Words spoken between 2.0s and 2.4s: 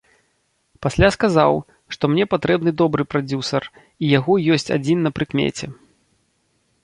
мне